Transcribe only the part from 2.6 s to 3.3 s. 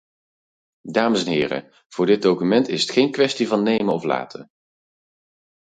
is het geen